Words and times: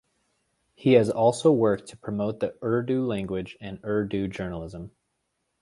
He 0.73 0.93
has 0.93 1.11
also 1.11 1.51
worked 1.51 1.89
to 1.89 1.95
promote 1.95 2.39
the 2.39 2.55
Urdu 2.63 3.05
language 3.05 3.55
and 3.61 3.79
Urdu 3.85 4.27
journalism. 4.29 4.89